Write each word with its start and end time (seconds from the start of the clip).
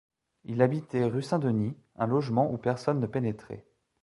Il 0.45 0.63
habitait, 0.63 1.03
rue 1.03 1.21
Saint-Denis, 1.21 1.77
un 1.95 2.07
logement 2.07 2.51
où 2.51 2.57
personne 2.57 2.99
ne 2.99 3.05
pénétrait. 3.05 3.67